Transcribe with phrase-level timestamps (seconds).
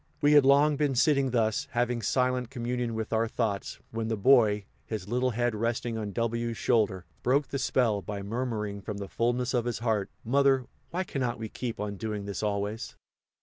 [0.19, 4.65] We had long been sitting thus, having silent communion with our thoughts, when the Boy,
[4.87, 9.07] his little head resting on W 's shoulder, broke the spell by murmuring from the
[9.07, 12.95] fullness of his heart, "Mother, why cannot we keep on doing this, always?"